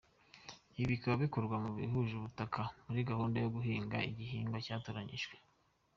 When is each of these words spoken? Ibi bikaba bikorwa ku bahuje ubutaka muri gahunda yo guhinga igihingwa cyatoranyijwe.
Ibi 0.77 0.83
bikaba 0.91 1.15
bikorwa 1.23 1.55
ku 1.63 1.69
bahuje 1.83 2.13
ubutaka 2.15 2.61
muri 2.85 3.01
gahunda 3.09 3.37
yo 3.43 3.49
guhinga 3.55 3.97
igihingwa 4.09 4.57
cyatoranyijwe. 4.65 5.35